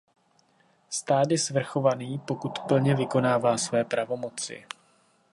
[0.89, 4.65] Stát je svrchovaný, pokud plně vykonává své pravomoci.